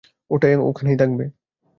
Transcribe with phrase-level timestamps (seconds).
[0.31, 1.23] ওটা ওখানেই থাকবে।